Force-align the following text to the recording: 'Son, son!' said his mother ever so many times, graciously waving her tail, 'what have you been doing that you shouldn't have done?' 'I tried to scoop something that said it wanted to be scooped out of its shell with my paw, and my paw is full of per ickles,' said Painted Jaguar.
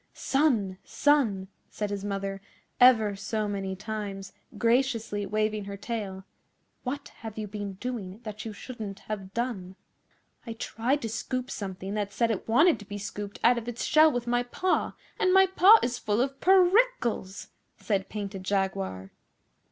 'Son, 0.15 0.79
son!' 0.83 1.47
said 1.69 1.91
his 1.91 2.03
mother 2.03 2.41
ever 2.79 3.15
so 3.15 3.47
many 3.47 3.75
times, 3.75 4.33
graciously 4.57 5.27
waving 5.27 5.65
her 5.65 5.77
tail, 5.77 6.25
'what 6.81 7.09
have 7.19 7.37
you 7.37 7.47
been 7.47 7.73
doing 7.73 8.19
that 8.23 8.43
you 8.43 8.51
shouldn't 8.51 9.01
have 9.01 9.31
done?' 9.35 9.75
'I 10.47 10.53
tried 10.53 11.01
to 11.03 11.07
scoop 11.09 11.51
something 11.51 11.93
that 11.93 12.11
said 12.11 12.31
it 12.31 12.47
wanted 12.49 12.79
to 12.79 12.85
be 12.85 12.97
scooped 12.97 13.39
out 13.43 13.59
of 13.59 13.67
its 13.67 13.85
shell 13.85 14.11
with 14.11 14.25
my 14.25 14.41
paw, 14.41 14.93
and 15.19 15.31
my 15.31 15.45
paw 15.45 15.77
is 15.83 15.99
full 15.99 16.19
of 16.19 16.39
per 16.41 16.67
ickles,' 16.67 17.49
said 17.77 18.09
Painted 18.09 18.43
Jaguar. 18.43 19.11